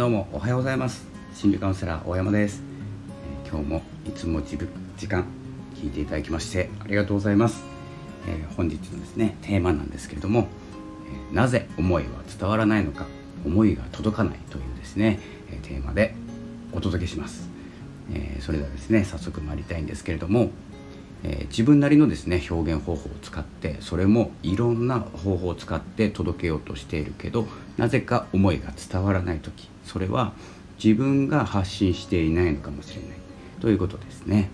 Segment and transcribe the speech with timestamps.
[0.00, 1.06] どうもおはようございます。
[1.34, 2.62] 心理カウンセラー大山です、
[3.44, 4.66] えー、今日もいつも自分
[4.96, 5.26] 時間
[5.74, 7.62] 聞いていただきましてありがとうございます、
[8.26, 10.48] えー、本日のですねテーマなんですけれども、
[11.30, 13.04] えー、なぜ思いは伝わらないのか
[13.44, 16.14] 思いが届かないというですね、えテーマで
[16.72, 17.50] お届けします、
[18.10, 20.48] えそれではですね早速参りたいんですけれども
[21.22, 27.46] え、自分なりのですね表現方法を使ってそれもいろんな方法を使って届けようとしているけど
[27.80, 30.34] なぜか思いが伝わらない時それは
[30.82, 33.10] 自分が発信していないのかもしれない。
[33.58, 34.50] ということですね、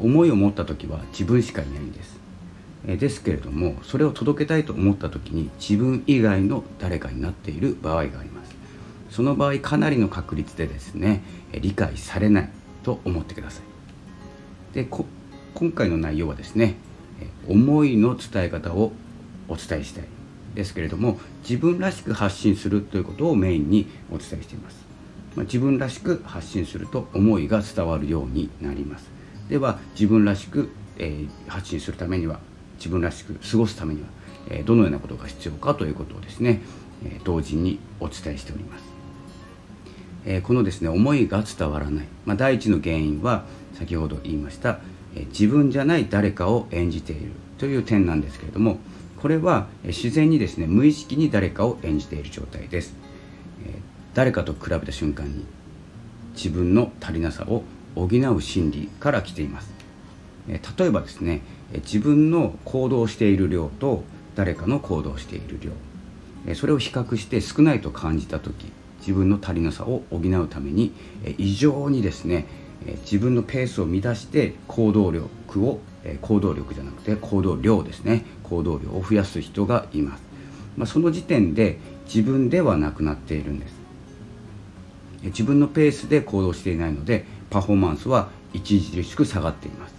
[0.00, 2.18] 思いを持った時は自分しかいないんです、
[2.86, 8.54] ですけれどもそれを届けたいと思った時に自分以外の誰かになっている場合があります。
[9.10, 12.50] その場合かなりの確率でですね理解されない
[12.84, 13.60] と思ってくださ
[14.72, 14.74] い。
[14.74, 14.88] で
[15.54, 16.76] 今回の内容はですね
[17.48, 18.92] 思いの伝え方を
[19.48, 20.15] お伝えしたい。
[20.56, 24.84] ですけれども自分らしく発信するということをメインにお伝えしています、
[25.36, 29.08] まあ、自分らしく発信すると思いが伝わるようになります。
[29.48, 32.40] では自分らしく、えー、発信するためには
[32.78, 34.08] 自分らしく過ごすためには、
[34.50, 36.62] えー、どのようなことが必要かということをですね、
[37.04, 38.84] えー、同時にお伝えしております、
[40.24, 44.80] えこのですね思いが伝わらない、まあ、第一の原因は先ほど言いました
[45.28, 48.78] 自分じゃない誰かを演じているという点なんですけれども
[49.20, 52.94] これは自然にですね無意識に誰かを演じている状態です。
[54.14, 55.44] 誰かと比べた瞬間に
[56.34, 57.64] 自分の足りなさを
[57.94, 59.70] 補う心理から来ています。
[60.48, 61.42] 例えばですね
[61.84, 64.04] 自分の行動している量と
[64.34, 65.72] 誰かの行動している量。
[66.54, 68.70] それを比較して少ないと感じた時
[69.00, 70.92] 自分の足りなさを補うために
[71.38, 72.46] 異常にですね
[73.02, 75.80] 自分のペースを乱して行動力を
[76.22, 78.24] 行動力じゃなくて行動量ですね。
[78.44, 80.22] 行動量を増やす人がいます、
[80.76, 83.74] まあ、その時点で自分ではなくなっているんです。
[85.24, 89.94] 自分のペースで行動していないのでパフォーマンスは著しく下がっています。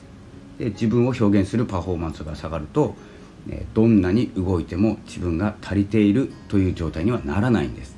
[0.57, 2.95] で自分を表現するパフォーマンスが下がると
[3.73, 7.95] どんなに動いても自分が足りているという状態にはならないんです。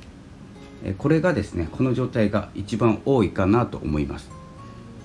[0.98, 4.39] これがですねこの状態が一番多いかなと思います。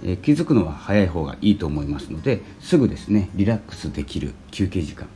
[0.08, 5.08] え気づくのは早い方がいいと思いますのですぐですねリラックスできる休憩時間、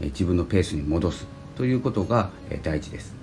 [0.00, 3.14] え自分のペースに戻すということが、え大事です、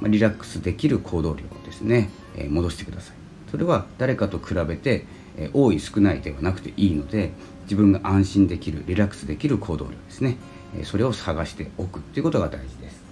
[0.00, 3.16] まリラックスできる行動量をですね、え戻してください。
[3.50, 5.06] それは誰かと比べて、
[5.38, 7.32] え多い少ないではなくていいので
[7.64, 10.36] 自分が安心できるリラックスできる行動量ですね、
[10.78, 13.02] えそれを探しておくということが大事です。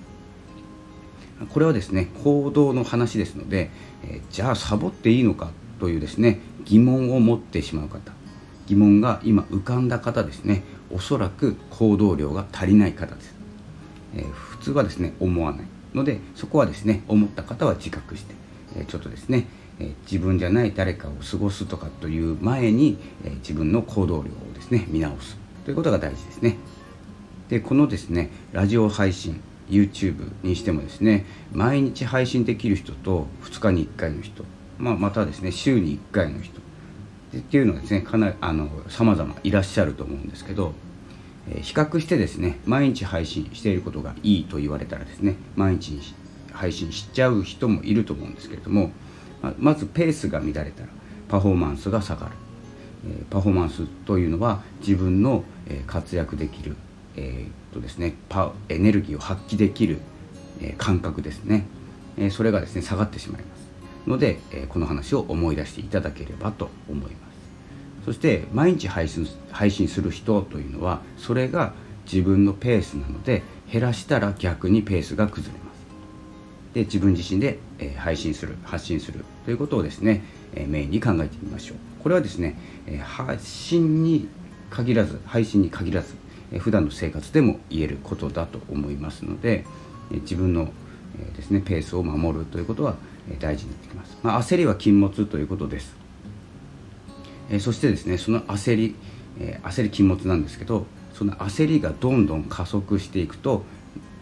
[1.48, 3.70] これはですね行動の話ですので、
[4.04, 5.50] えじゃあサボっていいのか
[5.82, 8.12] というですね疑問を持ってしまう方。
[8.68, 10.62] 疑問が今浮かんだ方ですね
[10.92, 13.34] おそらく行動量が足りない方です、
[14.14, 18.34] えー、普通はですね思わないのでそこはですね思った方は自覚して、
[18.76, 19.48] えー、ちょっとですね、
[19.80, 25.36] えー、自分じゃない誰かを過ごすとかという前に、え自分の行動量をですね見直す。
[25.64, 26.58] ということが大事ですね。
[27.48, 34.44] でこのですねラジオ配信 YouTube にしてもですね毎日配信できる人と2日に1回の人
[34.82, 36.60] まあ、またですね週に1回の人。
[37.34, 40.74] っていうのはですねかなりあの様々いらっしゃると思うんですけど、
[41.48, 46.14] えー、比較してですね毎日配信していることがいいと言われたらですね毎日
[46.52, 48.90] 配信しちゃう人もいると思うんですけれども
[49.58, 50.88] まずペースが乱れたら
[51.28, 52.32] パフォーマンスが下がる、
[53.06, 56.76] えー、パフォーマンスというのは自分の、えー、活躍できる、
[57.16, 59.98] えーとですね、パエネルギーを発揮できる、
[60.60, 61.66] え感覚ですね、
[62.16, 63.61] えそれがですね下がってしまいます。
[64.06, 67.32] ので、えこの話を思い出していただければと思います。
[68.04, 71.72] そして毎日配信配信する人というのはそれが
[72.04, 75.72] 自分のペースなので減らしたら逆にペースが崩れます。
[76.74, 80.22] で自分自身で、え配信する発信するということをですね、
[80.54, 81.76] えメインに考えてみましょう。
[82.02, 84.26] これはですね、え発信に
[84.70, 86.14] 限らず配信に限らず、
[86.50, 89.66] え普段の生活でも言えることだと思いますので、
[90.10, 90.72] え自分の、
[91.36, 92.96] ですねペースを守るということは
[93.38, 95.94] 大事になってきます、まあ、焦りは禁物ということです、
[97.50, 98.96] えそしてですねその焦り、
[99.38, 103.62] え焦り禁物なんですけどその焦りがどんどん加速していくと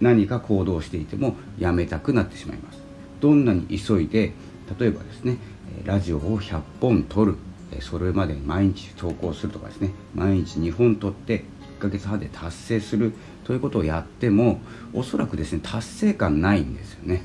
[0.00, 2.80] 何か行動していてもやめたくなってしまいます。
[3.20, 4.32] どんなに急いで
[4.78, 5.36] 例えばですね
[5.84, 7.36] ラジオを100本撮る
[7.80, 11.44] それまで毎日投稿するとかですね毎日2本撮って
[11.78, 13.12] 1ヶ月半で達成する
[13.50, 14.60] ということをやっても
[14.92, 17.24] おそらくですね達成感ないんですよね。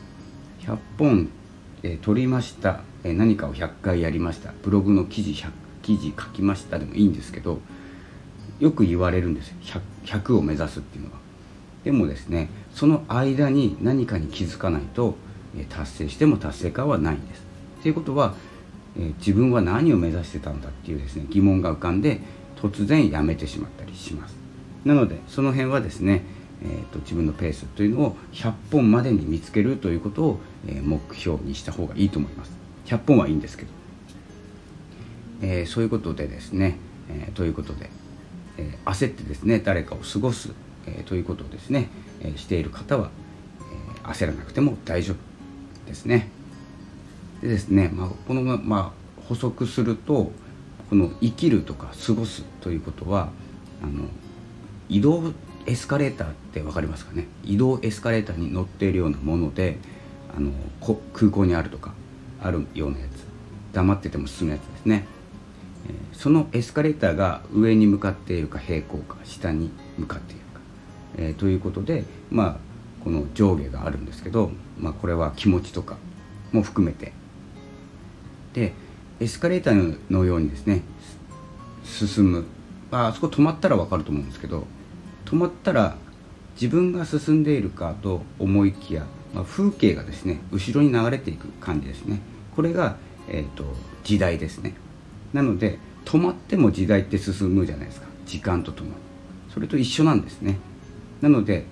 [0.62, 1.30] 100本
[1.84, 4.52] え撮りました、え何かを100回やりました。
[4.64, 5.52] ブログの記事 100,
[5.84, 6.80] 記事書きました。
[6.80, 7.60] でもいいんですけど
[8.60, 11.20] よく言われるんです 100, 100を目指すっていうのは。
[11.84, 15.14] でもですねその間に何かに気づかないと、
[15.70, 17.44] 達成しても達成感はないんです。
[17.84, 18.34] ということは、
[18.98, 22.20] え自分は何を目指してたんだっていうですね疑問が浮かんで
[22.60, 24.45] 突然やめてしまったりします。
[24.86, 26.24] なのでその辺はですね、
[26.64, 32.52] えーと、自分のペースというのを100本までに見つけるということを、え目標にした方がいいと思います。
[32.86, 33.70] 100本はいいんですけど、
[35.42, 36.78] えー、そういうことでですね、
[37.10, 37.90] えー、ということで、
[38.58, 40.52] え、焦ってですね誰かを過ごす、
[40.88, 41.90] えということをですね、
[42.22, 43.10] えしている方は、
[44.06, 46.30] え焦らなくても大丈夫ですね。
[47.42, 50.32] でですね、まあ、この、まあ、補足すると
[50.90, 53.30] この生きるとか過ごすということは
[53.82, 54.08] あの
[54.90, 55.34] 移動
[55.66, 57.28] エスカレーターって分かりますかね？
[57.44, 59.78] 移動エスカレーターに乗っているようなもので
[60.36, 60.52] あの
[61.14, 61.94] 空港にあるとか
[62.42, 63.26] あるようなやつ。
[63.74, 65.06] 黙ってても進むやつですね、
[66.14, 70.62] そのエスカレーターが上に向かっているか平行か下に向かっているか、
[71.18, 72.58] えー、ということでまあ
[73.04, 75.98] この上下があるんですけど、まあ、これは気持ちとか
[76.54, 77.12] も含めて。
[78.54, 78.72] で
[79.20, 80.82] エスカレーターのようにですね
[81.84, 82.46] 進む
[82.96, 84.66] あそこ止まったら分かると思うんですけど
[85.26, 85.98] 止まったら
[86.54, 92.22] 自分が進んでいるかと思いきや、まあ、風景がですね後ろに流れていく感じですね。
[92.56, 92.96] これが、
[93.28, 93.66] えーと、
[94.06, 94.76] 時代ですね。
[95.34, 98.08] なので止まっても時代って進むじゃないですか。
[98.26, 98.96] 時間とともに。
[99.54, 100.58] それと一緒なんですね。
[101.22, 101.66] なので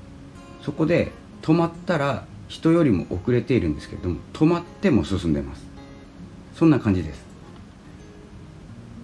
[0.62, 1.12] そこで
[1.42, 5.64] 止まったら人よりも遅れているんですけれども止まっても進んでます。
[6.56, 7.24] そんな感じです。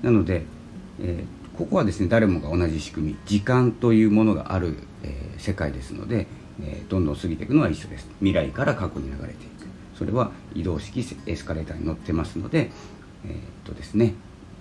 [0.01, 0.43] なので、
[0.99, 6.25] えーここはですね誰もが同じ仕組み時間というものがある、えー、世界ですので、
[6.63, 8.07] えー、どんどん過ぎていくのは一緒です。
[8.19, 9.67] 未来から過去に流れていく。
[9.93, 12.71] それは移動式エスカレーターに乗ってますので
[13.25, 13.35] えー、っ
[13.65, 14.13] とですね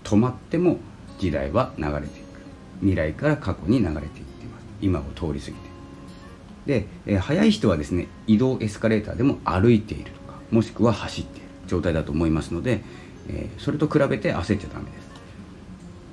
[0.02, 0.78] 止まっても
[1.20, 2.40] 時代は流れていく。
[2.80, 4.66] 未来から過去に流れていってます。
[4.82, 5.52] 今を通り過ぎて
[6.66, 12.82] で、えー、速い人はですね移動エスカレーターでも歩いているとかもしくは走っている状態だと思いますので、
[13.28, 15.07] えー、それと比べて焦っちゃダメです。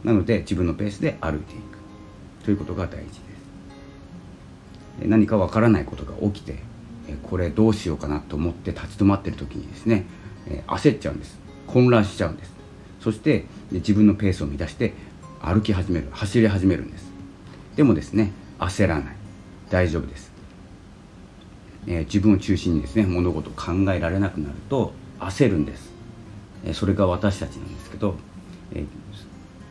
[0.05, 2.43] なので自分のペースで歩いていく。
[2.45, 3.19] ということが大事です。
[5.01, 6.59] 何かわからないことが起きて
[7.23, 10.05] これどうしようかなと思って立ち止まってる時にですね
[10.67, 11.37] 焦っちゃうんです。
[11.67, 12.53] 混乱しちゃうんです。
[13.01, 14.93] そして自分のペースを乱して
[15.41, 17.11] 歩き始める走り始めるんです。
[17.75, 19.15] でもですね焦らない。
[19.69, 20.31] 大丈夫です、
[21.87, 25.91] え自分を中心にですね物事を考えられなくなると焦るんです、
[26.63, 28.15] えそれが私たちなんですけど、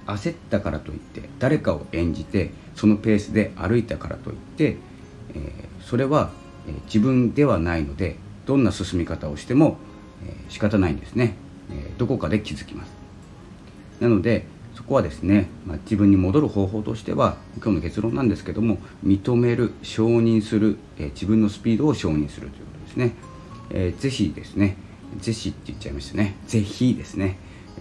[0.06, 4.77] 焦ったからといって誰かを演じてそのペースで歩いたからといって、
[5.35, 6.31] えー、それは、
[6.67, 8.17] えー、自分ではないので
[8.47, 9.79] どんな進み方をしても、
[10.27, 11.35] えー、仕方ないんですね、
[11.71, 12.93] えー、どこかで気づきます。
[14.01, 23.12] なのでそこはですね、まあ、自分に戻る方法としては今日の結論なんですけども認める承認する、えー、自分のスピードを承認するということですね、
[23.71, 24.77] えー、ぜひですね
[25.21, 26.35] ぜひって言っちゃいましたね。
[26.47, 27.37] ぜひですね。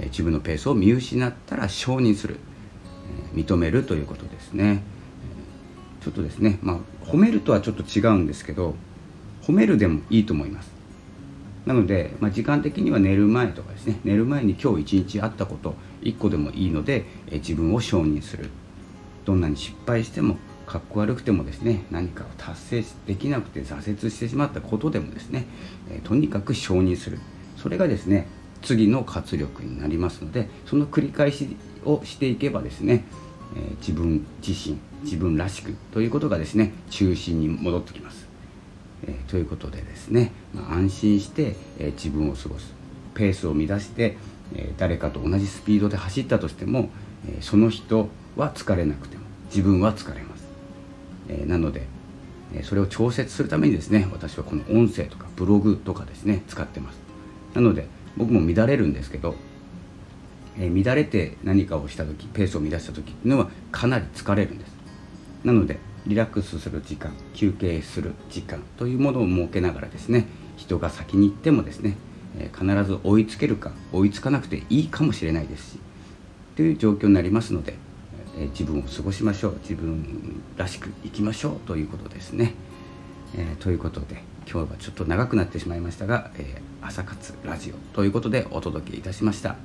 [0.06, 2.38] 自分のペースを見失ったら承認する、
[3.34, 4.84] 認めるということですね、
[6.02, 8.76] ちょっとですねまあ褒めるとはちょっと違うんですけど
[9.42, 10.72] 褒めるでもいいと思います。
[11.66, 18.50] なので、まあ、時間的には寝る前とかですね寝る前に今日一日あったこと1個でもいいので、自分を承認する。
[19.26, 25.46] どんなに失敗してもかっこ悪くてもですね何かを達成できなくて挫折してしまったことでもですね、
[26.04, 27.20] とにかく承認する。
[27.56, 28.28] それがですね
[28.64, 31.56] 次の活力になりますのでその繰り返し
[31.86, 33.04] をしていけばですね、
[33.56, 38.28] えー、自分自身自分らしくということがですね中心に戻ってきます。
[39.06, 42.74] えー、ということでですね、まあ、安心して、えー、自分を過ごす
[43.14, 44.18] ペースを乱して、
[44.56, 46.90] え誰かと同じスピードで走ったとしても、
[47.28, 50.48] えその人は疲れなくても自分は疲れます。
[51.30, 51.86] えなので
[52.64, 57.00] それを調節するためにですね私はこの音声とかブログとかですね使ってます
[57.56, 59.36] なので僕も乱れるんですけど、
[60.58, 64.74] えー、乱れて何かをした時ペースを乱した時っていうのはかなり疲れるんです。
[65.44, 70.28] なのでリラックスする時間休憩する時間というものを設けながらですね
[70.58, 71.96] 人が先に行ってもですね、
[72.38, 75.80] えー、必ず追いつけるか追いつかなくていいかもしれないですし
[76.56, 77.76] という状況になりますので、
[78.38, 82.54] えー、自分を過ごしましょう自分らしく生きましょうということですね、
[83.36, 89.56] えということで今日はちょっと長くなってしまいましたが、えー、朝活ラジオということでお届けいたしました。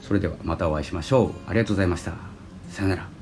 [0.00, 1.30] それではまたお会いしましょう。
[1.46, 2.12] ありがとうございました。
[2.70, 3.17] さよなら。